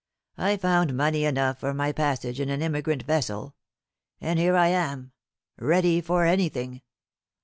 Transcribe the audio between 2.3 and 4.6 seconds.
in an emigrant vessel; and here